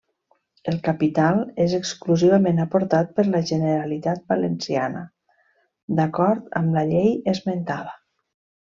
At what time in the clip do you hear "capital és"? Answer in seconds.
0.85-1.75